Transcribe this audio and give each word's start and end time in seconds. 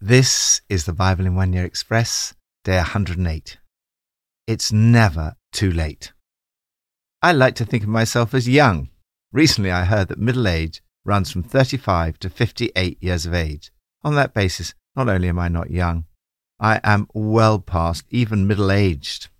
This 0.00 0.60
is 0.68 0.84
the 0.84 0.92
Bible 0.92 1.26
in 1.26 1.34
One 1.34 1.52
Year 1.52 1.64
Express, 1.64 2.32
day 2.62 2.76
108. 2.76 3.58
It's 4.46 4.70
never 4.70 5.34
too 5.50 5.72
late. 5.72 6.12
I 7.20 7.32
like 7.32 7.56
to 7.56 7.64
think 7.64 7.82
of 7.82 7.88
myself 7.88 8.32
as 8.32 8.48
young. 8.48 8.90
Recently, 9.32 9.72
I 9.72 9.86
heard 9.86 10.06
that 10.06 10.20
middle 10.20 10.46
age 10.46 10.82
runs 11.04 11.32
from 11.32 11.42
35 11.42 12.16
to 12.20 12.30
58 12.30 13.02
years 13.02 13.26
of 13.26 13.34
age. 13.34 13.72
On 14.04 14.14
that 14.14 14.34
basis, 14.34 14.72
not 14.94 15.08
only 15.08 15.28
am 15.30 15.40
I 15.40 15.48
not 15.48 15.72
young, 15.72 16.04
I 16.60 16.80
am 16.84 17.08
well 17.12 17.58
past 17.58 18.04
even 18.08 18.46
middle 18.46 18.70
aged. 18.70 19.30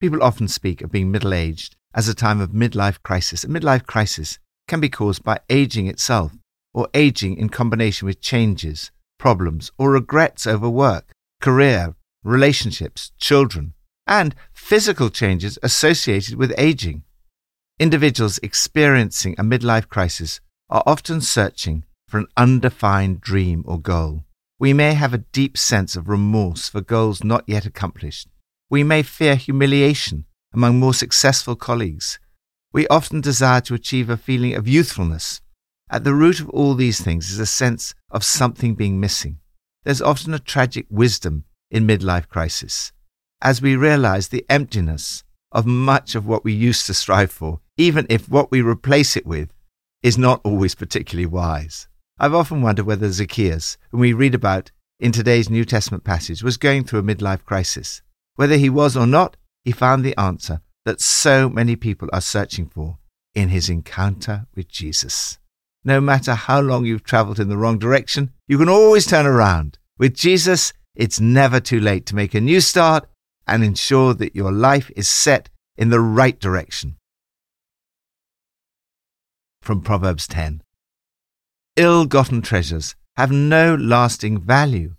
People 0.00 0.22
often 0.22 0.46
speak 0.46 0.80
of 0.80 0.92
being 0.92 1.10
middle 1.10 1.34
aged 1.34 1.74
as 1.92 2.06
a 2.06 2.14
time 2.14 2.40
of 2.40 2.50
midlife 2.50 3.02
crisis. 3.02 3.42
A 3.42 3.48
midlife 3.48 3.84
crisis 3.84 4.38
can 4.68 4.78
be 4.78 4.88
caused 4.88 5.24
by 5.24 5.40
aging 5.50 5.88
itself 5.88 6.36
or 6.72 6.88
aging 6.94 7.36
in 7.36 7.48
combination 7.48 8.06
with 8.06 8.20
changes 8.20 8.92
problems, 9.18 9.70
or 9.76 9.92
regrets 9.92 10.46
over 10.46 10.68
work, 10.68 11.12
career, 11.40 11.94
relationships, 12.24 13.12
children, 13.18 13.74
and 14.06 14.34
physical 14.52 15.10
changes 15.10 15.58
associated 15.62 16.36
with 16.36 16.54
aging. 16.56 17.02
Individuals 17.78 18.38
experiencing 18.42 19.34
a 19.38 19.42
midlife 19.42 19.88
crisis 19.88 20.40
are 20.70 20.82
often 20.86 21.20
searching 21.20 21.84
for 22.08 22.18
an 22.18 22.26
undefined 22.36 23.20
dream 23.20 23.62
or 23.66 23.78
goal. 23.80 24.24
We 24.58 24.72
may 24.72 24.94
have 24.94 25.14
a 25.14 25.18
deep 25.18 25.56
sense 25.56 25.94
of 25.94 26.08
remorse 26.08 26.68
for 26.68 26.80
goals 26.80 27.22
not 27.22 27.44
yet 27.46 27.66
accomplished. 27.66 28.28
We 28.70 28.82
may 28.82 29.02
fear 29.02 29.36
humiliation 29.36 30.24
among 30.52 30.78
more 30.78 30.94
successful 30.94 31.54
colleagues. 31.54 32.18
We 32.72 32.88
often 32.88 33.20
desire 33.20 33.60
to 33.62 33.74
achieve 33.74 34.10
a 34.10 34.16
feeling 34.16 34.54
of 34.54 34.66
youthfulness 34.66 35.40
at 35.90 36.04
the 36.04 36.14
root 36.14 36.40
of 36.40 36.48
all 36.50 36.74
these 36.74 37.00
things 37.00 37.30
is 37.30 37.38
a 37.38 37.46
sense 37.46 37.94
of 38.10 38.24
something 38.24 38.74
being 38.74 39.00
missing. 39.00 39.38
There's 39.84 40.02
often 40.02 40.34
a 40.34 40.38
tragic 40.38 40.86
wisdom 40.90 41.44
in 41.70 41.86
midlife 41.86 42.28
crisis 42.28 42.92
as 43.40 43.62
we 43.62 43.76
realize 43.76 44.28
the 44.28 44.44
emptiness 44.48 45.22
of 45.52 45.66
much 45.66 46.14
of 46.14 46.26
what 46.26 46.44
we 46.44 46.52
used 46.52 46.86
to 46.86 46.94
strive 46.94 47.30
for, 47.30 47.60
even 47.76 48.06
if 48.10 48.28
what 48.28 48.50
we 48.50 48.60
replace 48.60 49.16
it 49.16 49.26
with 49.26 49.52
is 50.02 50.18
not 50.18 50.40
always 50.44 50.74
particularly 50.74 51.26
wise. 51.26 51.88
I've 52.18 52.34
often 52.34 52.62
wondered 52.62 52.86
whether 52.86 53.10
Zacchaeus, 53.10 53.78
whom 53.90 54.00
we 54.00 54.12
read 54.12 54.34
about 54.34 54.72
in 55.00 55.12
today's 55.12 55.48
New 55.48 55.64
Testament 55.64 56.04
passage, 56.04 56.42
was 56.42 56.56
going 56.56 56.84
through 56.84 57.00
a 57.00 57.02
midlife 57.02 57.44
crisis. 57.44 58.02
Whether 58.34 58.56
he 58.56 58.68
was 58.68 58.96
or 58.96 59.06
not, 59.06 59.36
he 59.64 59.72
found 59.72 60.04
the 60.04 60.18
answer 60.18 60.60
that 60.84 61.00
so 61.00 61.48
many 61.48 61.76
people 61.76 62.08
are 62.12 62.20
searching 62.20 62.66
for 62.66 62.98
in 63.34 63.50
his 63.50 63.68
encounter 63.68 64.46
with 64.54 64.68
Jesus. 64.68 65.38
No 65.84 66.00
matter 66.00 66.34
how 66.34 66.60
long 66.60 66.84
you've 66.84 67.04
traveled 67.04 67.40
in 67.40 67.48
the 67.48 67.56
wrong 67.56 67.78
direction, 67.78 68.32
you 68.46 68.58
can 68.58 68.68
always 68.68 69.06
turn 69.06 69.26
around. 69.26 69.78
With 69.98 70.14
Jesus, 70.14 70.72
it's 70.94 71.20
never 71.20 71.60
too 71.60 71.80
late 71.80 72.06
to 72.06 72.16
make 72.16 72.34
a 72.34 72.40
new 72.40 72.60
start 72.60 73.08
and 73.46 73.64
ensure 73.64 74.14
that 74.14 74.36
your 74.36 74.52
life 74.52 74.90
is 74.96 75.08
set 75.08 75.48
in 75.76 75.90
the 75.90 76.00
right 76.00 76.38
direction. 76.38 76.96
From 79.62 79.80
Proverbs 79.80 80.26
10 80.26 80.62
Ill 81.76 82.06
gotten 82.06 82.42
treasures 82.42 82.96
have 83.16 83.30
no 83.30 83.74
lasting 83.74 84.40
value, 84.40 84.96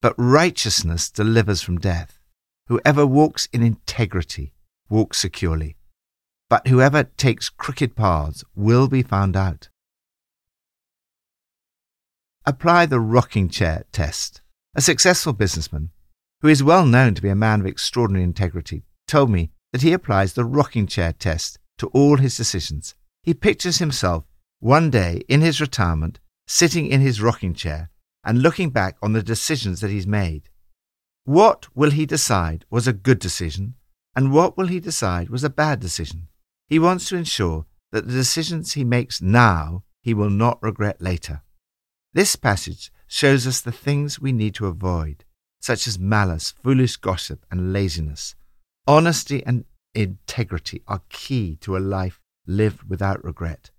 but 0.00 0.14
righteousness 0.16 1.10
delivers 1.10 1.60
from 1.62 1.78
death. 1.78 2.18
Whoever 2.68 3.06
walks 3.06 3.48
in 3.52 3.62
integrity 3.62 4.52
walks 4.88 5.18
securely, 5.18 5.76
but 6.48 6.66
whoever 6.68 7.04
takes 7.04 7.48
crooked 7.48 7.96
paths 7.96 8.44
will 8.54 8.88
be 8.88 9.02
found 9.02 9.36
out. 9.36 9.68
Apply 12.48 12.86
the 12.86 12.98
rocking 12.98 13.50
chair 13.50 13.84
test. 13.92 14.40
A 14.74 14.80
successful 14.80 15.34
businessman, 15.34 15.90
who 16.40 16.48
is 16.48 16.62
well 16.62 16.86
known 16.86 17.12
to 17.12 17.20
be 17.20 17.28
a 17.28 17.34
man 17.34 17.60
of 17.60 17.66
extraordinary 17.66 18.24
integrity, 18.24 18.84
told 19.06 19.28
me 19.28 19.50
that 19.70 19.82
he 19.82 19.92
applies 19.92 20.32
the 20.32 20.46
rocking 20.46 20.86
chair 20.86 21.12
test 21.12 21.58
to 21.76 21.88
all 21.88 22.16
his 22.16 22.38
decisions. 22.38 22.94
He 23.22 23.34
pictures 23.34 23.80
himself 23.80 24.24
one 24.60 24.88
day 24.88 25.20
in 25.28 25.42
his 25.42 25.60
retirement, 25.60 26.20
sitting 26.46 26.86
in 26.86 27.02
his 27.02 27.20
rocking 27.20 27.52
chair 27.52 27.90
and 28.24 28.40
looking 28.40 28.70
back 28.70 28.96
on 29.02 29.12
the 29.12 29.22
decisions 29.22 29.82
that 29.82 29.90
he's 29.90 30.06
made. 30.06 30.48
What 31.24 31.66
will 31.76 31.90
he 31.90 32.06
decide 32.06 32.64
was 32.70 32.88
a 32.88 32.94
good 32.94 33.18
decision, 33.18 33.74
and 34.16 34.32
what 34.32 34.56
will 34.56 34.68
he 34.68 34.80
decide 34.80 35.28
was 35.28 35.44
a 35.44 35.50
bad 35.50 35.80
decision? 35.80 36.28
He 36.66 36.78
wants 36.78 37.10
to 37.10 37.16
ensure 37.16 37.66
that 37.92 38.06
the 38.06 38.14
decisions 38.14 38.72
he 38.72 38.84
makes 38.84 39.20
now 39.20 39.84
he 40.00 40.14
will 40.14 40.30
not 40.30 40.62
regret 40.62 41.02
later. 41.02 41.42
This 42.18 42.34
passage 42.34 42.90
shows 43.06 43.46
us 43.46 43.60
the 43.60 43.70
things 43.70 44.18
we 44.18 44.32
need 44.32 44.52
to 44.56 44.66
avoid, 44.66 45.24
such 45.60 45.86
as 45.86 46.00
malice, 46.00 46.52
foolish 46.64 46.96
gossip, 46.96 47.46
and 47.48 47.72
laziness. 47.72 48.34
Honesty 48.88 49.46
and 49.46 49.64
integrity 49.94 50.82
are 50.88 51.02
key 51.10 51.54
to 51.60 51.76
a 51.76 51.78
life 51.78 52.20
lived 52.44 52.90
without 52.90 53.22
regret. 53.22 53.70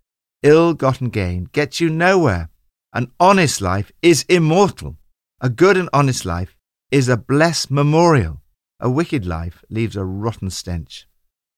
Ill 0.41 0.73
gotten 0.73 1.09
gain 1.09 1.49
gets 1.51 1.81
you 1.81 1.89
nowhere. 1.89 2.49
An 2.93 3.11
honest 3.19 3.59
life 3.59 3.91
is 4.01 4.23
immortal. 4.29 4.95
A 5.41 5.49
good 5.49 5.75
and 5.75 5.89
honest 5.91 6.23
life 6.23 6.55
is 6.91 7.09
a 7.09 7.17
blessed 7.17 7.69
memorial. 7.69 8.41
A 8.79 8.89
wicked 8.89 9.25
life 9.25 9.65
leaves 9.69 9.97
a 9.97 10.05
rotten 10.05 10.49
stench. 10.49 11.09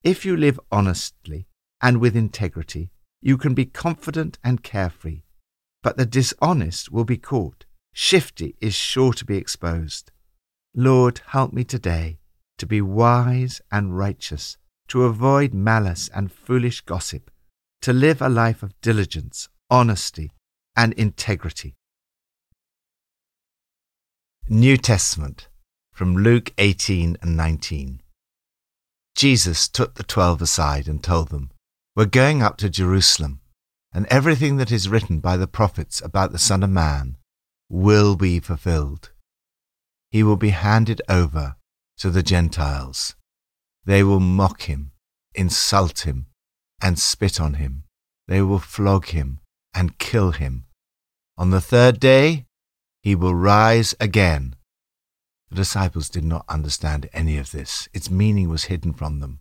If 0.03 0.25
you 0.25 0.35
live 0.35 0.59
honestly 0.71 1.45
and 1.79 2.01
with 2.01 2.15
integrity, 2.15 2.89
you 3.21 3.37
can 3.37 3.53
be 3.53 3.65
confident 3.65 4.39
and 4.43 4.63
carefree 4.63 5.21
but 5.83 5.97
the 5.97 6.05
dishonest 6.05 6.91
will 6.91 7.05
be 7.05 7.17
caught. 7.17 7.65
Shifty 7.93 8.55
is 8.61 8.73
sure 8.73 9.13
to 9.13 9.25
be 9.25 9.37
exposed. 9.37 10.11
Lord, 10.73 11.21
help 11.27 11.51
me 11.51 11.63
today 11.63 12.19
to 12.57 12.65
be 12.65 12.81
wise 12.81 13.59
and 13.71 13.97
righteous, 13.97 14.57
to 14.87 15.03
avoid 15.03 15.53
malice 15.53 16.09
and 16.13 16.31
foolish 16.31 16.81
gossip, 16.81 17.31
to 17.81 17.91
live 17.91 18.21
a 18.21 18.29
life 18.29 18.61
of 18.61 18.79
diligence, 18.81 19.49
honesty, 19.69 20.31
and 20.75 20.93
integrity. 20.93 21.75
New 24.47 24.77
Testament 24.77 25.47
from 25.91 26.15
Luke 26.15 26.51
18 26.57 27.17
and 27.21 27.35
19. 27.35 28.01
Jesus 29.15 29.67
took 29.67 29.95
the 29.95 30.03
twelve 30.03 30.41
aside 30.41 30.87
and 30.87 31.03
told 31.03 31.29
them, 31.29 31.51
We're 31.95 32.05
going 32.05 32.41
up 32.41 32.57
to 32.57 32.69
Jerusalem 32.69 33.40
and 33.93 34.05
everything 34.07 34.57
that 34.57 34.71
is 34.71 34.89
written 34.89 35.19
by 35.19 35.37
the 35.37 35.47
prophets 35.47 36.01
about 36.01 36.31
the 36.31 36.39
Son 36.39 36.63
of 36.63 36.69
Man 36.69 37.17
will 37.69 38.15
be 38.15 38.39
fulfilled. 38.39 39.11
He 40.09 40.23
will 40.23 40.37
be 40.37 40.49
handed 40.49 41.01
over 41.09 41.55
to 41.97 42.09
the 42.09 42.23
Gentiles. 42.23 43.15
They 43.85 44.03
will 44.03 44.19
mock 44.19 44.63
him, 44.63 44.91
insult 45.33 46.01
him, 46.01 46.27
and 46.81 46.99
spit 46.99 47.39
on 47.39 47.55
him. 47.55 47.83
They 48.27 48.41
will 48.41 48.59
flog 48.59 49.07
him 49.07 49.39
and 49.73 49.97
kill 49.97 50.31
him. 50.31 50.65
On 51.37 51.49
the 51.49 51.61
third 51.61 51.99
day, 51.99 52.45
he 53.01 53.15
will 53.15 53.35
rise 53.35 53.95
again. 53.99 54.55
The 55.49 55.55
disciples 55.55 56.09
did 56.09 56.23
not 56.23 56.45
understand 56.47 57.09
any 57.13 57.37
of 57.37 57.51
this. 57.51 57.89
Its 57.93 58.09
meaning 58.09 58.47
was 58.47 58.65
hidden 58.65 58.93
from 58.93 59.19
them, 59.19 59.39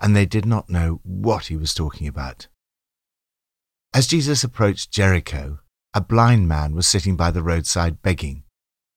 and 0.00 0.16
they 0.16 0.26
did 0.26 0.46
not 0.46 0.70
know 0.70 1.00
what 1.04 1.46
he 1.46 1.56
was 1.56 1.74
talking 1.74 2.08
about. 2.08 2.48
As 3.94 4.08
Jesus 4.08 4.42
approached 4.42 4.90
Jericho, 4.90 5.60
a 5.94 6.00
blind 6.00 6.48
man 6.48 6.74
was 6.74 6.88
sitting 6.88 7.14
by 7.14 7.30
the 7.30 7.44
roadside 7.44 8.02
begging. 8.02 8.42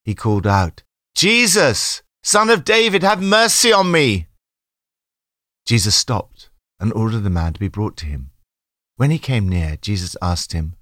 He 0.03 0.15
called 0.15 0.47
out, 0.47 0.81
Jesus, 1.13 2.01
son 2.23 2.49
of 2.49 2.63
David, 2.63 3.03
have 3.03 3.21
mercy 3.21 3.71
on 3.71 3.91
me. 3.91 4.25
Jesus 5.67 5.95
stopped 5.95 6.49
and 6.79 6.91
ordered 6.93 7.19
the 7.19 7.29
man 7.29 7.53
to 7.53 7.59
be 7.59 7.67
brought 7.67 7.95
to 7.97 8.07
him. 8.07 8.31
When 8.95 9.11
he 9.11 9.19
came 9.19 9.47
near, 9.47 9.77
Jesus 9.79 10.15
asked 10.19 10.53
him, 10.53 10.73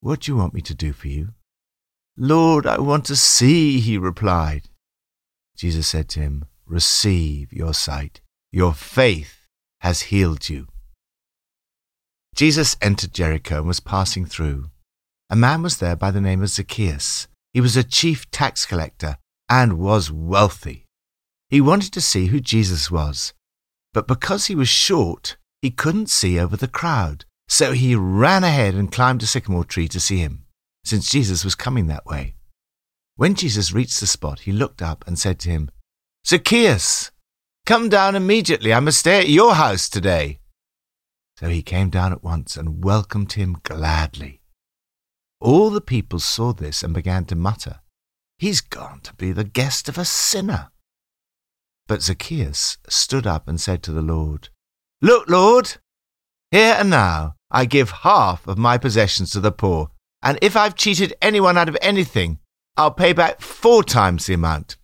What 0.00 0.22
do 0.22 0.32
you 0.32 0.36
want 0.36 0.52
me 0.52 0.60
to 0.62 0.74
do 0.74 0.92
for 0.92 1.06
you? 1.06 1.28
Lord, 2.16 2.66
I 2.66 2.80
want 2.80 3.04
to 3.04 3.16
see, 3.16 3.78
he 3.78 3.96
replied. 3.96 4.70
Jesus 5.56 5.86
said 5.86 6.08
to 6.08 6.20
him, 6.20 6.46
Receive 6.66 7.52
your 7.52 7.74
sight. 7.74 8.22
Your 8.50 8.74
faith 8.74 9.46
has 9.82 10.02
healed 10.02 10.48
you. 10.48 10.66
Jesus 12.40 12.74
entered 12.80 13.12
Jericho 13.12 13.58
and 13.58 13.66
was 13.66 13.80
passing 13.80 14.24
through. 14.24 14.70
A 15.28 15.36
man 15.36 15.60
was 15.60 15.76
there 15.76 15.94
by 15.94 16.10
the 16.10 16.22
name 16.22 16.42
of 16.42 16.48
Zacchaeus. 16.48 17.28
He 17.52 17.60
was 17.60 17.76
a 17.76 17.84
chief 17.84 18.30
tax 18.30 18.64
collector 18.64 19.18
and 19.50 19.78
was 19.78 20.10
wealthy. 20.10 20.86
He 21.50 21.60
wanted 21.60 21.92
to 21.92 22.00
see 22.00 22.28
who 22.28 22.40
Jesus 22.40 22.90
was, 22.90 23.34
but 23.92 24.08
because 24.08 24.46
he 24.46 24.54
was 24.54 24.70
short, 24.70 25.36
he 25.60 25.70
couldn't 25.70 26.08
see 26.08 26.40
over 26.40 26.56
the 26.56 26.66
crowd. 26.66 27.26
So 27.46 27.72
he 27.72 27.94
ran 27.94 28.42
ahead 28.42 28.74
and 28.74 28.90
climbed 28.90 29.22
a 29.22 29.26
sycamore 29.26 29.66
tree 29.66 29.88
to 29.88 30.00
see 30.00 30.16
him, 30.16 30.46
since 30.82 31.10
Jesus 31.10 31.44
was 31.44 31.54
coming 31.54 31.88
that 31.88 32.06
way. 32.06 32.36
When 33.16 33.34
Jesus 33.34 33.74
reached 33.74 34.00
the 34.00 34.06
spot, 34.06 34.40
he 34.40 34.52
looked 34.52 34.80
up 34.80 35.04
and 35.06 35.18
said 35.18 35.40
to 35.40 35.50
him, 35.50 35.70
Zacchaeus, 36.26 37.10
come 37.66 37.90
down 37.90 38.16
immediately. 38.16 38.72
I 38.72 38.80
must 38.80 39.00
stay 39.00 39.18
at 39.18 39.28
your 39.28 39.56
house 39.56 39.90
today. 39.90 40.39
So 41.40 41.48
he 41.48 41.62
came 41.62 41.88
down 41.88 42.12
at 42.12 42.22
once 42.22 42.58
and 42.58 42.84
welcomed 42.84 43.32
him 43.32 43.56
gladly. 43.62 44.42
All 45.40 45.70
the 45.70 45.80
people 45.80 46.18
saw 46.18 46.52
this 46.52 46.82
and 46.82 46.92
began 46.92 47.24
to 47.24 47.34
mutter, 47.34 47.80
He's 48.38 48.60
gone 48.60 49.00
to 49.04 49.14
be 49.14 49.32
the 49.32 49.44
guest 49.44 49.88
of 49.88 49.96
a 49.96 50.04
sinner. 50.04 50.70
But 51.88 52.02
Zacchaeus 52.02 52.76
stood 52.90 53.26
up 53.26 53.48
and 53.48 53.58
said 53.58 53.82
to 53.84 53.90
the 53.90 54.02
Lord, 54.02 54.50
Look, 55.00 55.30
Lord, 55.30 55.78
here 56.50 56.74
and 56.78 56.90
now 56.90 57.36
I 57.50 57.64
give 57.64 57.90
half 57.90 58.46
of 58.46 58.58
my 58.58 58.76
possessions 58.76 59.30
to 59.30 59.40
the 59.40 59.50
poor, 59.50 59.92
and 60.20 60.38
if 60.42 60.56
I've 60.56 60.74
cheated 60.74 61.14
anyone 61.22 61.56
out 61.56 61.70
of 61.70 61.76
anything, 61.80 62.38
I'll 62.76 62.90
pay 62.90 63.14
back 63.14 63.40
four 63.40 63.82
times 63.82 64.26
the 64.26 64.34
amount. 64.34 64.76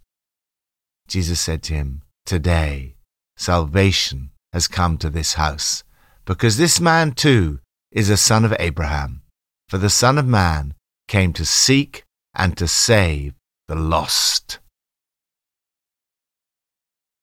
Jesus 1.06 1.38
said 1.38 1.62
to 1.64 1.74
him, 1.74 2.00
Today 2.24 2.96
salvation 3.36 4.30
has 4.54 4.68
come 4.68 4.96
to 4.98 5.10
this 5.10 5.34
house, 5.34 5.84
because 6.26 6.56
this 6.56 6.80
man 6.80 7.12
too 7.12 7.60
is 7.90 8.10
a 8.10 8.16
son 8.16 8.44
of 8.44 8.54
Abraham. 8.58 9.22
For 9.68 9.78
the 9.78 9.90
Son 9.90 10.18
of 10.18 10.26
Man 10.26 10.74
came 11.08 11.32
to 11.32 11.44
seek 11.44 12.04
and 12.34 12.56
to 12.56 12.68
save 12.68 13.34
the 13.66 13.74
lost. 13.74 14.58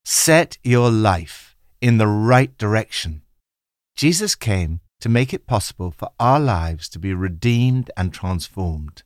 Set 0.04 0.58
your 0.64 0.90
life 0.90 1.56
in 1.82 1.98
the 1.98 2.08
right 2.08 2.58
direction. 2.58 3.22
Jesus 3.96 4.36
came 4.36 4.82
to 5.00 5.10
make 5.10 5.34
it 5.34 5.48
possible 5.48 5.92
for 5.92 6.10
our 6.20 6.40
lives 6.40 6.90
to 6.90 7.00
be 7.00 7.14
redeemed 7.14 7.92
and 7.96 8.14
transformed. 8.14 9.04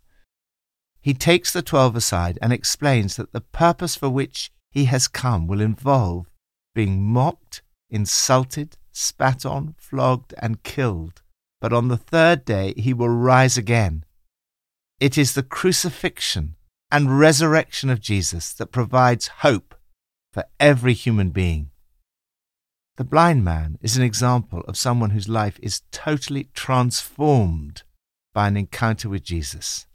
He 1.01 1.13
takes 1.13 1.51
the 1.51 1.61
twelve 1.61 1.95
aside 1.95 2.39
and 2.41 2.53
explains 2.53 3.15
that 3.15 3.33
the 3.33 3.41
purpose 3.41 3.95
for 3.95 4.09
which 4.09 4.51
he 4.71 4.85
has 4.85 5.07
come 5.07 5.47
will 5.47 5.61
involve 5.61 6.27
being 6.73 7.03
mocked, 7.03 7.61
insulted, 7.89 8.77
spat 8.97 9.45
on, 9.45 9.75
flogged, 9.77 10.33
and 10.39 10.63
killed. 10.63 11.21
But 11.61 11.73
on 11.73 11.87
the 11.87 11.97
third 11.97 12.45
day 12.45 12.73
he 12.77 12.93
will 12.93 13.09
rise 13.09 13.57
again. 13.57 14.03
It 14.99 15.17
is 15.17 15.33
the 15.33 15.43
crucifixion 15.43 16.55
and 16.91 17.19
resurrection 17.19 17.89
of 17.89 17.99
Jesus 17.99 18.53
that 18.53 18.71
provides 18.71 19.27
hope 19.27 19.75
for 20.33 20.45
every 20.59 20.93
human 20.93 21.29
being. 21.29 21.71
The 22.97 23.03
blind 23.03 23.43
man 23.43 23.77
is 23.81 23.95
an 23.95 24.03
example 24.03 24.61
of 24.61 24.77
someone 24.77 25.11
whose 25.11 25.29
life 25.29 25.59
is 25.61 25.83
totally 25.91 26.45
transformed 26.55 27.83
by 28.33 28.47
an 28.47 28.57
encounter 28.57 29.09
with 29.09 29.23
Jesus. 29.23 29.85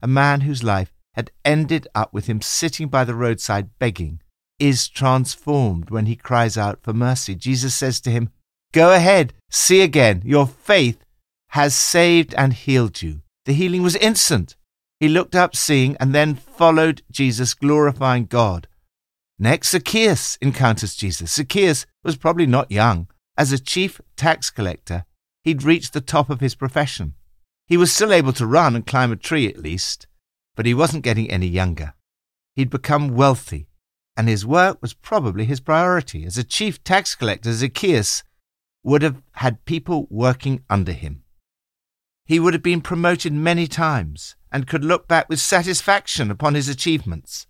A 0.00 0.06
man 0.06 0.42
whose 0.42 0.62
life 0.62 0.92
had 1.14 1.32
ended 1.44 1.88
up 1.94 2.12
with 2.12 2.26
him 2.26 2.40
sitting 2.40 2.88
by 2.88 3.04
the 3.04 3.14
roadside 3.14 3.70
begging 3.78 4.20
is 4.58 4.88
transformed 4.88 5.90
when 5.90 6.06
he 6.06 6.14
cries 6.14 6.56
out 6.56 6.80
for 6.82 6.92
mercy. 6.92 7.34
Jesus 7.34 7.74
says 7.74 8.00
to 8.02 8.10
him, 8.10 8.30
Go 8.72 8.92
ahead, 8.92 9.34
see 9.50 9.82
again, 9.82 10.22
your 10.24 10.46
faith 10.46 11.04
has 11.48 11.74
saved 11.74 12.34
and 12.34 12.54
healed 12.54 13.02
you. 13.02 13.20
The 13.44 13.52
healing 13.52 13.82
was 13.82 13.96
instant. 13.96 14.56
He 14.98 15.08
looked 15.08 15.34
up, 15.34 15.54
seeing, 15.54 15.96
and 15.98 16.14
then 16.14 16.34
followed 16.34 17.02
Jesus, 17.10 17.54
glorifying 17.54 18.24
God. 18.24 18.68
Next, 19.38 19.70
Zacchaeus 19.70 20.38
encounters 20.40 20.94
Jesus. 20.94 21.34
Zacchaeus 21.34 21.84
was 22.02 22.16
probably 22.16 22.46
not 22.46 22.70
young. 22.70 23.08
As 23.36 23.52
a 23.52 23.58
chief 23.58 24.00
tax 24.16 24.48
collector, 24.48 25.04
he'd 25.42 25.64
reached 25.64 25.92
the 25.92 26.00
top 26.00 26.30
of 26.30 26.40
his 26.40 26.54
profession. 26.54 27.14
He 27.66 27.76
was 27.76 27.92
still 27.92 28.12
able 28.12 28.32
to 28.34 28.46
run 28.46 28.74
and 28.74 28.86
climb 28.86 29.12
a 29.12 29.16
tree 29.16 29.48
at 29.48 29.58
least, 29.58 30.06
but 30.54 30.66
he 30.66 30.74
wasn't 30.74 31.04
getting 31.04 31.30
any 31.30 31.48
younger. 31.48 31.94
He'd 32.54 32.70
become 32.70 33.16
wealthy, 33.16 33.66
and 34.16 34.28
his 34.28 34.46
work 34.46 34.78
was 34.80 34.94
probably 34.94 35.44
his 35.44 35.60
priority. 35.60 36.24
As 36.24 36.38
a 36.38 36.44
chief 36.44 36.82
tax 36.84 37.14
collector, 37.14 37.52
Zacchaeus 37.52 38.22
would 38.84 39.02
have 39.02 39.22
had 39.32 39.64
people 39.64 40.06
working 40.10 40.64
under 40.68 40.92
him. 40.92 41.22
He 42.24 42.40
would 42.40 42.54
have 42.54 42.62
been 42.62 42.80
promoted 42.80 43.32
many 43.32 43.66
times 43.66 44.36
and 44.50 44.66
could 44.66 44.84
look 44.84 45.08
back 45.08 45.28
with 45.28 45.40
satisfaction 45.40 46.30
upon 46.30 46.54
his 46.54 46.68
achievements. 46.68 47.46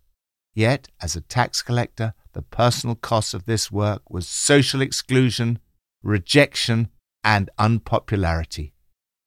Yet, 0.55 0.89
as 1.01 1.17
a 1.17 1.21
tax 1.21 1.63
collector, 1.63 2.15
the 2.33 2.43
personal 2.43 2.97
cost 2.97 3.35
of 3.35 3.45
this 3.45 3.71
work 3.71 4.03
was 4.11 4.29
social 4.29 4.81
exclusion, 4.81 5.59
rejection, 6.03 6.89
and 7.25 7.51
unpopularity. 7.59 8.75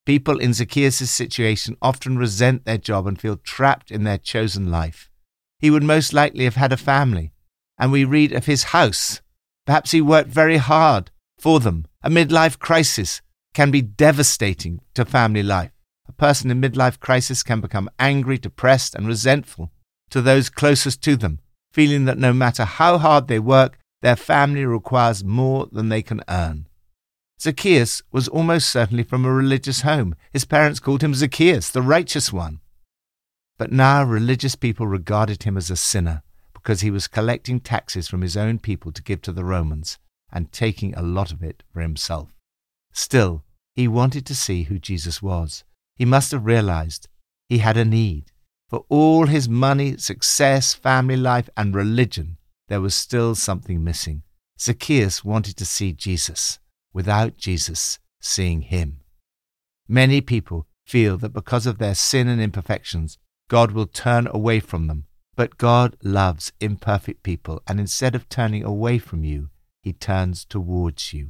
People 0.05 0.39
in 0.39 0.53
Zacchaeus' 0.53 1.09
situation 1.09 1.77
often 1.81 2.17
resent 2.17 2.65
their 2.65 2.77
job 2.77 3.07
and 3.07 3.19
feel 3.19 3.37
trapped 3.37 3.89
in 3.89 4.03
their 4.03 4.19
chosen 4.19 4.69
life. 4.69 5.09
He 5.59 5.71
would 5.71 5.83
most 5.83 6.13
likely 6.13 6.43
have 6.43 6.55
had 6.55 6.71
a 6.71 6.77
family, 6.77 7.31
and 7.79 7.91
we 7.91 8.05
read 8.05 8.31
of 8.31 8.45
his 8.45 8.65
house. 8.65 9.21
Perhaps 9.65 9.91
he 9.91 10.01
worked 10.01 10.29
very 10.29 10.57
hard 10.57 11.09
for 11.39 11.59
them. 11.59 11.85
A 12.05 12.09
midlife 12.09 12.59
crisis 12.59 13.23
can 13.55 13.71
be 13.71 13.81
devastating 13.81 14.79
to 14.93 15.05
family 15.05 15.41
life. 15.41 15.71
A 16.07 16.11
person 16.11 16.51
in 16.51 16.61
midlife 16.61 16.99
crisis 16.99 17.41
can 17.41 17.61
become 17.61 17.89
angry, 17.97 18.37
depressed, 18.37 18.93
and 18.93 19.07
resentful 19.07 19.71
to 20.11 20.21
those 20.21 20.51
closest 20.51 21.01
to 21.01 21.15
them, 21.15 21.39
feeling 21.73 22.05
that 22.05 22.19
no 22.19 22.31
matter 22.31 22.63
how 22.63 22.99
hard 22.99 23.27
they 23.27 23.39
work, 23.39 23.79
their 24.03 24.15
family 24.15 24.65
requires 24.65 25.23
more 25.23 25.67
than 25.71 25.89
they 25.89 26.03
can 26.03 26.21
earn. 26.29 26.67
Zacchaeus 27.41 28.03
was 28.11 28.27
almost 28.27 28.69
certainly 28.69 29.01
from 29.01 29.25
a 29.25 29.33
religious 29.33 29.81
home. 29.81 30.13
His 30.31 30.45
parents 30.45 30.79
called 30.79 31.03
him 31.03 31.15
Zacchaeus, 31.15 31.71
the 31.71 31.81
righteous 31.81 32.31
one. 32.31 32.59
But 33.57 33.71
now 33.71 34.03
religious 34.03 34.53
people 34.53 34.85
regarded 34.85 35.41
him 35.41 35.57
as 35.57 35.71
a 35.71 35.75
sinner 35.75 36.21
because 36.53 36.81
he 36.81 36.91
was 36.91 37.07
collecting 37.07 37.59
taxes 37.59 38.07
from 38.07 38.21
his 38.21 38.37
own 38.37 38.59
people 38.59 38.91
to 38.91 39.01
give 39.01 39.23
to 39.23 39.31
the 39.31 39.43
Romans 39.43 39.97
and 40.35 40.51
taking 40.51 40.93
a 40.93 41.01
lot 41.01 41.31
of 41.31 41.41
it 41.41 41.63
for 41.71 41.81
himself. 41.81 42.35
Still, 42.91 43.43
he 43.73 43.87
wanted 43.87 44.25
to 44.27 44.35
see 44.35 44.63
who 44.63 44.77
Jesus 44.77 45.21
was. 45.21 45.63
He 45.95 46.05
must 46.05 46.31
have 46.31 46.45
realized 46.45 47.07
he 47.49 47.59
had 47.59 47.77
a 47.77 47.85
need. 47.85 48.31
For 48.69 48.85
all 48.89 49.27
his 49.27 49.47
money, 49.47 49.97
success, 49.97 50.73
family 50.73 51.15
life, 51.15 51.49
and 51.55 51.73
religion, 51.73 52.37
there 52.67 52.81
was 52.81 52.95
still 52.95 53.33
something 53.35 53.83
missing. 53.83 54.23
Zacchaeus 54.59 55.23
wanted 55.23 55.55
to 55.57 55.65
see 55.65 55.93
Jesus 55.93 56.59
without 56.93 57.37
Jesus 57.37 57.99
seeing 58.21 58.61
him. 58.61 59.01
Many 59.87 60.19
people 60.19 60.67
feel 60.85 61.17
that 61.17 61.33
because 61.33 61.65
of 61.65 61.77
their 61.77 61.95
sin 61.95 62.27
and 62.27 62.41
imperfections, 62.41 63.17
God 63.49 63.71
will 63.71 63.87
turn 63.87 64.27
away 64.27 64.59
from 64.59 64.87
them. 64.87 65.05
But 65.35 65.57
God 65.57 65.97
loves 66.01 66.53
imperfect 66.59 67.21
people, 67.21 67.61
and 67.67 67.79
instead 67.79 68.15
of 68.15 68.29
turning 68.29 68.63
away 68.63 68.97
from 68.97 69.23
you, 69.23 69.49
he 69.85 69.93
turns 69.93 70.43
towards 70.43 71.13
you. 71.13 71.29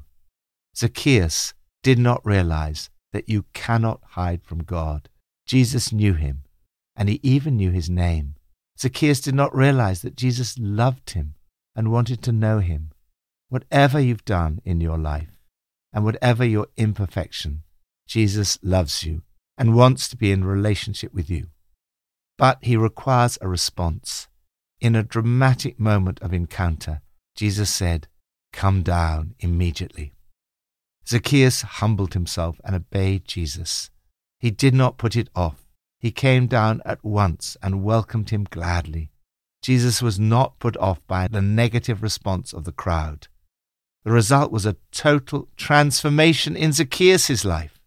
Zacchaeus 0.75 1.53
did 1.83 1.99
not 1.99 2.25
realize 2.25 2.89
that 3.11 3.27
you 3.27 3.43
cannot 3.53 3.99
hide 4.11 4.43
from 4.43 4.63
God. 4.63 5.09
Jesus 5.45 5.91
knew 5.91 6.13
him 6.13 6.43
and 6.95 7.09
he 7.09 7.19
even 7.21 7.57
knew 7.57 7.71
his 7.71 7.89
name. 7.89 8.35
Zacchaeus 8.79 9.19
did 9.19 9.35
not 9.35 9.53
realize 9.53 10.01
that 10.01 10.15
Jesus 10.15 10.57
loved 10.57 11.09
him 11.09 11.35
and 11.75 11.91
wanted 11.91 12.21
to 12.23 12.31
know 12.31 12.59
him. 12.59 12.91
Whatever 13.49 13.99
you've 13.99 14.25
done 14.25 14.61
in 14.63 14.79
your 14.79 14.97
life, 14.97 15.37
and 15.93 16.05
whatever 16.05 16.45
your 16.45 16.67
imperfection, 16.77 17.63
Jesus 18.07 18.57
loves 18.63 19.03
you 19.03 19.23
and 19.57 19.75
wants 19.75 20.07
to 20.07 20.17
be 20.17 20.31
in 20.31 20.45
relationship 20.45 21.13
with 21.13 21.29
you. 21.29 21.47
But 22.37 22.59
he 22.61 22.77
requires 22.77 23.37
a 23.41 23.49
response. 23.49 24.27
In 24.79 24.95
a 24.95 25.03
dramatic 25.03 25.79
moment 25.79 26.21
of 26.21 26.33
encounter, 26.33 27.01
Jesus 27.35 27.69
said, 27.69 28.07
Come 28.55 28.81
down 28.81 29.35
immediately. 29.39 30.13
Zacchaeus 31.07 31.61
humbled 31.61 32.13
himself 32.13 32.59
and 32.65 32.75
obeyed 32.75 33.25
Jesus. 33.25 33.91
He 34.39 34.49
did 34.49 34.73
not 34.73 34.97
put 34.97 35.15
it 35.15 35.29
off 35.35 35.65
he 36.05 36.11
came 36.11 36.45
down 36.45 36.83
at 36.85 37.03
once 37.03 37.57
and 37.63 37.83
welcomed 37.83 38.29
him 38.29 38.45
gladly. 38.47 39.09
Jesus 39.63 40.03
was 40.03 40.19
not 40.19 40.59
put 40.59 40.77
off 40.77 40.99
by 41.07 41.27
the 41.27 41.41
negative 41.41 42.03
response 42.03 42.53
of 42.53 42.63
the 42.63 42.71
crowd. 42.71 43.27
The 44.03 44.11
result 44.11 44.51
was 44.51 44.67
a 44.67 44.77
total 44.91 45.47
transformation 45.57 46.55
in 46.55 46.73
Zacchaeus' 46.73 47.43
life. 47.43 47.79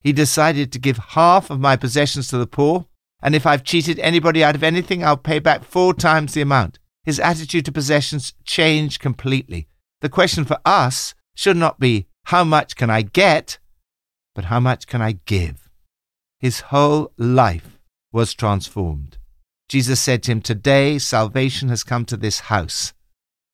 He 0.00 0.12
decided 0.12 0.72
to 0.72 0.80
give 0.80 0.98
half 1.10 1.48
of 1.48 1.60
my 1.60 1.76
possessions 1.76 2.26
to 2.28 2.38
the 2.38 2.48
poor, 2.48 2.86
and 3.22 3.36
if 3.36 3.46
I've 3.46 3.62
cheated 3.62 4.00
anybody 4.00 4.42
out 4.42 4.56
of 4.56 4.64
anything, 4.64 5.04
I'll 5.04 5.16
pay 5.16 5.38
back 5.38 5.62
four 5.62 5.94
times 5.94 6.34
the 6.34 6.40
amount. 6.40 6.80
His 7.04 7.20
attitude 7.20 7.66
to 7.66 7.70
possessions 7.70 8.32
changed 8.44 8.98
completely. 8.98 9.68
The 10.04 10.10
question 10.10 10.44
for 10.44 10.58
us 10.66 11.14
should 11.34 11.56
not 11.56 11.80
be, 11.80 12.08
how 12.24 12.44
much 12.44 12.76
can 12.76 12.90
I 12.90 13.00
get, 13.00 13.58
but 14.34 14.44
how 14.44 14.60
much 14.60 14.86
can 14.86 15.00
I 15.00 15.12
give? 15.24 15.70
His 16.38 16.60
whole 16.60 17.10
life 17.16 17.78
was 18.12 18.34
transformed. 18.34 19.16
Jesus 19.66 19.98
said 19.98 20.22
to 20.24 20.32
him, 20.32 20.42
Today 20.42 20.98
salvation 20.98 21.70
has 21.70 21.82
come 21.82 22.04
to 22.04 22.18
this 22.18 22.40
house. 22.52 22.92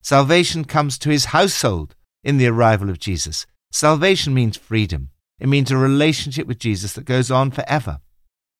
Salvation 0.02 0.64
comes 0.64 0.98
to 0.98 1.10
his 1.10 1.26
household 1.26 1.94
in 2.24 2.38
the 2.38 2.48
arrival 2.48 2.90
of 2.90 2.98
Jesus. 2.98 3.46
Salvation 3.70 4.34
means 4.34 4.56
freedom. 4.56 5.10
It 5.38 5.48
means 5.48 5.70
a 5.70 5.76
relationship 5.76 6.48
with 6.48 6.58
Jesus 6.58 6.94
that 6.94 7.04
goes 7.04 7.30
on 7.30 7.52
forever. 7.52 8.00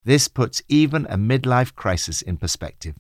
This 0.05 0.29
puts 0.29 0.63
even 0.69 1.07
a 1.07 1.17
midlife 1.17 1.75
crisis 1.75 2.23
in 2.23 2.37
perspective. 2.37 2.95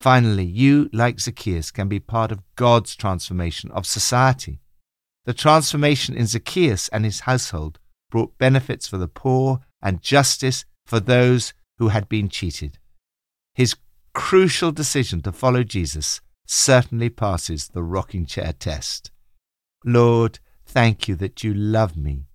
Finally, 0.00 0.44
you, 0.44 0.88
like 0.92 1.18
Zacchaeus, 1.18 1.70
can 1.70 1.88
be 1.88 1.98
part 1.98 2.30
of 2.30 2.42
God's 2.54 2.94
transformation 2.94 3.70
of 3.72 3.84
society. 3.84 4.60
The 5.24 5.34
transformation 5.34 6.16
in 6.16 6.26
Zacchaeus 6.26 6.88
and 6.88 7.04
his 7.04 7.20
household 7.20 7.78
brought 8.10 8.38
benefits 8.38 8.86
for 8.86 8.96
the 8.96 9.08
poor 9.08 9.60
and 9.82 10.02
justice 10.02 10.64
for 10.86 11.00
those 11.00 11.52
who 11.78 11.88
had 11.88 12.08
been 12.08 12.28
cheated. 12.28 12.78
His 13.54 13.76
crucial 14.14 14.72
decision 14.72 15.20
to 15.22 15.32
follow 15.32 15.64
Jesus 15.64 16.20
certainly 16.46 17.10
passes 17.10 17.68
the 17.68 17.82
rocking 17.82 18.24
chair 18.24 18.52
test. 18.52 19.10
Lord, 19.84 20.38
thank 20.64 21.08
you 21.08 21.14
that 21.16 21.44
you 21.44 21.52
love 21.52 21.96
me 21.96 22.26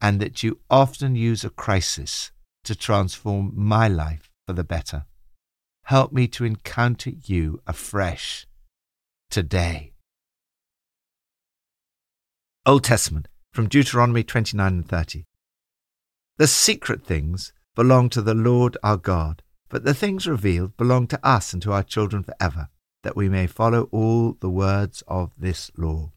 and 0.00 0.18
that 0.20 0.42
you 0.42 0.60
often 0.68 1.14
use 1.14 1.44
a 1.44 1.50
crisis 1.50 2.32
to 2.64 2.74
transform 2.74 3.52
my 3.54 3.86
life 3.86 4.30
for 4.46 4.52
the 4.52 4.64
better. 4.64 5.04
Help 5.92 6.10
me 6.10 6.26
to 6.26 6.46
encounter 6.46 7.10
you 7.10 7.60
afresh 7.66 8.46
today. 9.30 9.92
Old 12.64 12.82
Testament 12.82 13.28
from 13.52 13.68
Deuteronomy 13.68 14.22
29 14.22 14.66
and 14.72 14.88
30. 14.88 15.26
The 16.38 16.46
secret 16.46 17.04
things 17.04 17.52
belong 17.76 18.08
to 18.08 18.22
the 18.22 18.32
Lord 18.32 18.78
our 18.82 18.96
God, 18.96 19.42
but 19.68 19.84
the 19.84 19.92
things 19.92 20.26
revealed 20.26 20.78
belong 20.78 21.08
to 21.08 21.20
us 21.22 21.52
and 21.52 21.60
to 21.60 21.72
our 21.72 21.82
children 21.82 22.22
forever, 22.22 22.70
that 23.02 23.14
we 23.14 23.28
may 23.28 23.46
follow 23.46 23.90
all 23.92 24.38
the 24.40 24.48
words 24.48 25.02
of 25.06 25.32
this 25.36 25.70
law. 25.76 26.12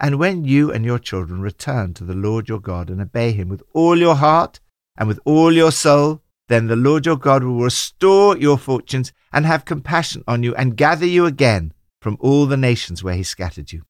And 0.00 0.18
when 0.18 0.44
you 0.44 0.72
and 0.72 0.84
your 0.84 0.98
children 0.98 1.40
return 1.40 1.94
to 1.94 2.02
the 2.02 2.16
Lord 2.16 2.48
your 2.48 2.58
God 2.58 2.90
and 2.90 3.00
obey 3.00 3.30
him 3.30 3.50
with 3.50 3.62
all 3.72 3.96
your 3.96 4.16
heart 4.16 4.58
and 4.96 5.06
with 5.06 5.20
all 5.24 5.52
your 5.52 5.70
soul, 5.70 6.22
then 6.50 6.66
the 6.66 6.74
Lord 6.74 7.06
your 7.06 7.16
God 7.16 7.44
will 7.44 7.60
restore 7.60 8.36
your 8.36 8.58
fortunes 8.58 9.12
and 9.32 9.46
have 9.46 9.64
compassion 9.64 10.24
on 10.26 10.42
you 10.42 10.52
and 10.56 10.76
gather 10.76 11.06
you 11.06 11.24
again 11.24 11.72
from 12.02 12.16
all 12.18 12.46
the 12.46 12.56
nations 12.56 13.04
where 13.04 13.14
he 13.14 13.22
scattered 13.22 13.70
you. 13.70 13.84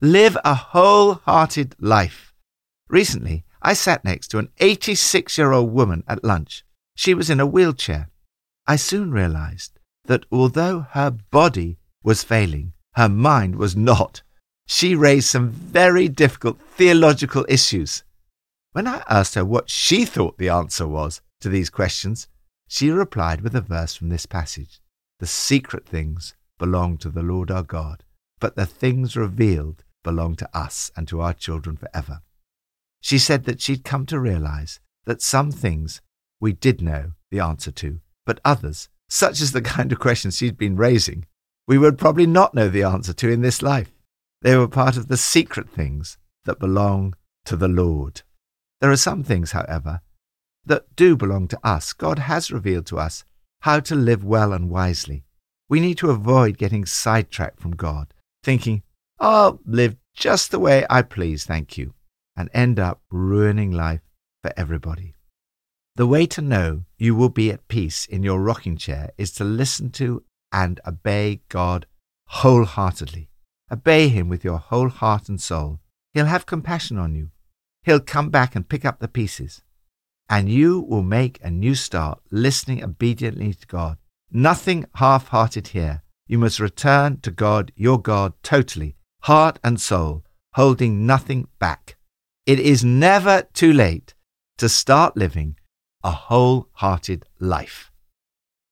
Live 0.00 0.38
a 0.42 0.54
wholehearted 0.54 1.76
life. 1.78 2.32
Recently, 2.88 3.44
I 3.60 3.74
sat 3.74 4.02
next 4.02 4.28
to 4.28 4.38
an 4.38 4.48
86 4.58 5.36
year 5.36 5.52
old 5.52 5.70
woman 5.70 6.02
at 6.08 6.24
lunch. 6.24 6.64
She 6.96 7.12
was 7.12 7.28
in 7.28 7.38
a 7.38 7.46
wheelchair. 7.46 8.08
I 8.66 8.76
soon 8.76 9.10
realized 9.10 9.78
that 10.06 10.24
although 10.32 10.86
her 10.92 11.10
body 11.10 11.76
was 12.02 12.24
failing, 12.24 12.72
her 12.94 13.10
mind 13.10 13.56
was 13.56 13.76
not. 13.76 14.22
She 14.66 14.94
raised 14.94 15.28
some 15.28 15.50
very 15.50 16.08
difficult 16.08 16.58
theological 16.58 17.44
issues. 17.50 18.02
When 18.72 18.86
I 18.86 19.02
asked 19.08 19.34
her 19.34 19.44
what 19.44 19.68
she 19.68 20.04
thought 20.04 20.38
the 20.38 20.48
answer 20.48 20.86
was 20.86 21.20
to 21.40 21.48
these 21.48 21.70
questions, 21.70 22.28
she 22.68 22.90
replied 22.90 23.40
with 23.40 23.56
a 23.56 23.60
verse 23.60 23.94
from 23.96 24.10
this 24.10 24.26
passage 24.26 24.80
The 25.18 25.26
secret 25.26 25.86
things 25.86 26.34
belong 26.56 26.96
to 26.98 27.10
the 27.10 27.22
Lord 27.22 27.50
our 27.50 27.64
God, 27.64 28.04
but 28.38 28.54
the 28.54 28.66
things 28.66 29.16
revealed 29.16 29.82
belong 30.04 30.36
to 30.36 30.48
us 30.56 30.92
and 30.96 31.08
to 31.08 31.20
our 31.20 31.34
children 31.34 31.76
forever. 31.76 32.22
She 33.00 33.18
said 33.18 33.44
that 33.44 33.60
she'd 33.60 33.82
come 33.82 34.06
to 34.06 34.20
realize 34.20 34.78
that 35.04 35.20
some 35.20 35.50
things 35.50 36.00
we 36.38 36.52
did 36.52 36.80
know 36.80 37.12
the 37.30 37.40
answer 37.40 37.72
to, 37.72 38.00
but 38.24 38.40
others, 38.44 38.88
such 39.08 39.40
as 39.40 39.50
the 39.50 39.62
kind 39.76 39.90
of 39.90 39.98
questions 39.98 40.36
she'd 40.36 40.56
been 40.56 40.76
raising, 40.76 41.26
we 41.66 41.76
would 41.76 41.98
probably 41.98 42.26
not 42.26 42.54
know 42.54 42.68
the 42.68 42.84
answer 42.84 43.12
to 43.14 43.30
in 43.30 43.42
this 43.42 43.62
life. 43.62 43.92
They 44.42 44.56
were 44.56 44.68
part 44.68 44.96
of 44.96 45.08
the 45.08 45.16
secret 45.16 45.68
things 45.68 46.18
that 46.44 46.60
belong 46.60 47.14
to 47.46 47.56
the 47.56 47.68
Lord. 47.68 48.22
There 48.80 48.90
are 48.90 48.96
some 48.96 49.22
things, 49.22 49.52
however, 49.52 50.00
that 50.64 50.94
do 50.96 51.16
belong 51.16 51.48
to 51.48 51.58
us. 51.62 51.92
God 51.92 52.18
has 52.20 52.50
revealed 52.50 52.86
to 52.86 52.98
us 52.98 53.24
how 53.62 53.80
to 53.80 53.94
live 53.94 54.24
well 54.24 54.52
and 54.52 54.70
wisely. 54.70 55.24
We 55.68 55.80
need 55.80 55.98
to 55.98 56.10
avoid 56.10 56.58
getting 56.58 56.86
sidetracked 56.86 57.60
from 57.60 57.72
God, 57.72 58.12
thinking, 58.42 58.82
I'll 59.18 59.60
live 59.64 59.96
just 60.14 60.50
the 60.50 60.58
way 60.58 60.86
I 60.88 61.02
please, 61.02 61.44
thank 61.44 61.76
you, 61.76 61.94
and 62.36 62.48
end 62.52 62.80
up 62.80 63.00
ruining 63.10 63.70
life 63.70 64.00
for 64.42 64.52
everybody. 64.56 65.14
The 65.96 66.06
way 66.06 66.26
to 66.26 66.40
know 66.40 66.84
you 66.96 67.14
will 67.14 67.28
be 67.28 67.50
at 67.50 67.68
peace 67.68 68.06
in 68.06 68.22
your 68.22 68.40
rocking 68.40 68.76
chair 68.76 69.10
is 69.18 69.30
to 69.32 69.44
listen 69.44 69.90
to 69.92 70.24
and 70.52 70.80
obey 70.86 71.42
God 71.48 71.86
wholeheartedly. 72.28 73.28
Obey 73.70 74.08
Him 74.08 74.28
with 74.28 74.42
your 74.42 74.58
whole 74.58 74.88
heart 74.88 75.28
and 75.28 75.40
soul. 75.40 75.80
He'll 76.14 76.26
have 76.26 76.46
compassion 76.46 76.98
on 76.98 77.14
you. 77.14 77.30
He'll 77.82 78.00
come 78.00 78.30
back 78.30 78.54
and 78.54 78.68
pick 78.68 78.84
up 78.84 79.00
the 79.00 79.08
pieces. 79.08 79.62
And 80.28 80.48
you 80.48 80.80
will 80.80 81.02
make 81.02 81.38
a 81.42 81.50
new 81.50 81.74
start 81.74 82.20
listening 82.30 82.84
obediently 82.84 83.54
to 83.54 83.66
God. 83.66 83.98
Nothing 84.30 84.86
half 84.96 85.28
hearted 85.28 85.68
here. 85.68 86.02
You 86.28 86.38
must 86.38 86.60
return 86.60 87.18
to 87.22 87.30
God, 87.30 87.72
your 87.74 88.00
God, 88.00 88.34
totally 88.42 88.96
heart 89.22 89.58
and 89.62 89.80
soul, 89.80 90.24
holding 90.54 91.06
nothing 91.06 91.48
back. 91.58 91.96
It 92.46 92.58
is 92.58 92.84
never 92.84 93.42
too 93.52 93.72
late 93.72 94.14
to 94.58 94.68
start 94.68 95.16
living 95.16 95.56
a 96.02 96.10
wholehearted 96.10 97.24
life. 97.38 97.90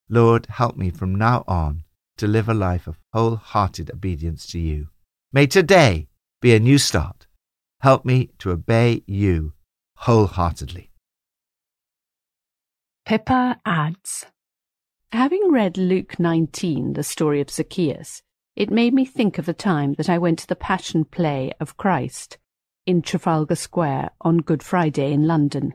Lord, 0.08 0.46
help 0.46 0.76
me 0.76 0.90
from 0.90 1.14
now 1.14 1.44
on 1.46 1.84
to 2.16 2.26
live 2.26 2.48
a 2.48 2.54
life 2.54 2.86
of 2.86 2.98
wholehearted 3.12 3.90
obedience 3.90 4.46
to 4.48 4.58
you. 4.58 4.88
May 5.32 5.46
today 5.46 6.08
be 6.40 6.54
a 6.54 6.60
new 6.60 6.78
start. 6.78 7.27
Help 7.80 8.04
me 8.04 8.30
to 8.38 8.50
obey 8.50 9.02
you 9.06 9.52
wholeheartedly. 9.94 10.90
Pippa 13.06 13.60
adds 13.64 14.26
Having 15.12 15.52
read 15.52 15.78
Luke 15.78 16.18
19, 16.18 16.94
the 16.94 17.02
story 17.02 17.40
of 17.40 17.50
Zacchaeus, 17.50 18.22
it 18.56 18.70
made 18.70 18.92
me 18.92 19.04
think 19.04 19.38
of 19.38 19.46
the 19.46 19.54
time 19.54 19.94
that 19.94 20.10
I 20.10 20.18
went 20.18 20.40
to 20.40 20.46
the 20.46 20.56
Passion 20.56 21.04
Play 21.04 21.52
of 21.60 21.76
Christ 21.76 22.36
in 22.84 23.00
Trafalgar 23.00 23.54
Square 23.54 24.10
on 24.20 24.38
Good 24.38 24.62
Friday 24.62 25.12
in 25.12 25.28
London. 25.28 25.74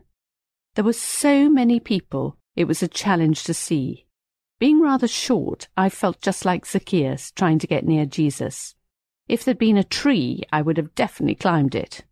There 0.76 0.84
were 0.84 0.94
so 0.94 1.50
many 1.50 1.80
people, 1.80 2.38
it 2.56 2.66
was 2.66 2.84
a 2.84 2.88
challenge 2.88 3.44
to 3.46 3.54
see. 3.54 4.06
Being 4.60 4.82
rather 4.82 5.08
short, 5.08 5.70
I 5.78 5.90
felt 5.90 6.22
just 6.22 6.44
like 6.44 6.66
Zacchaeus 6.66 7.32
trying 7.32 7.60
to 7.60 7.68
get 7.68 7.86
near 7.86 8.06
Jesus. 8.06 8.76
If 9.28 9.46
there'd 9.46 9.58
been 9.58 9.78
a 9.78 9.84
tree, 9.84 10.44
I 10.52 10.62
would 10.62 10.78
have 10.78 10.96
definitely 10.96 11.36
climbed 11.36 11.76
it. 11.76 12.04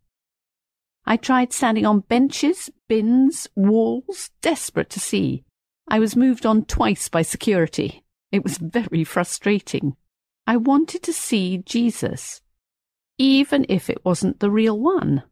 I 1.04 1.16
tried 1.16 1.52
standing 1.52 1.84
on 1.84 2.00
benches, 2.00 2.70
bins, 2.88 3.48
walls, 3.56 4.30
desperate 4.40 4.90
to 4.90 5.00
see. 5.00 5.44
I 5.88 5.98
was 5.98 6.16
moved 6.16 6.46
on 6.46 6.64
twice 6.64 7.08
by 7.08 7.22
security. 7.22 8.04
It 8.30 8.44
was 8.44 8.58
very 8.60 9.04
frustrating. 9.04 9.96
I 10.46 10.56
wanted 10.56 11.02
to 11.04 11.12
see 11.12 11.58
Jesus, 11.58 12.40
even 13.18 13.66
if 13.68 13.90
it 13.90 14.04
wasn't 14.04 14.40
the 14.40 14.50
real 14.50 14.78
one. 14.78 15.22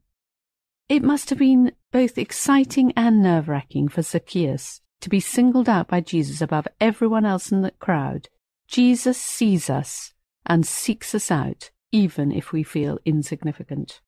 It 0.89 1.03
must 1.03 1.31
have 1.31 1.39
been 1.39 1.73
both 1.93 2.19
exciting 2.19 2.93
and 2.97 3.23
nerve 3.23 3.49
wracking 3.49 3.89
for 3.89 4.03
Zacchaeus 4.03 4.81
to 5.01 5.09
be 5.09 5.21
singled 5.21 5.69
out 5.69 5.89
by 5.89 6.01
Jesus 6.01 6.41
above 6.41 6.69
everyone 6.81 7.25
else 7.25 7.51
in 7.51 7.63
the 7.63 7.71
crowd. 7.73 8.29
Jesus 8.69 9.19
sees 9.19 9.71
us 9.71 10.13
and 10.51 10.67
seeks 10.67 11.15
us 11.15 11.31
out, 11.31 11.71
even 11.93 12.33
if 12.33 12.51
we 12.51 12.65
feel 12.65 12.99
insignificant. 13.05 14.01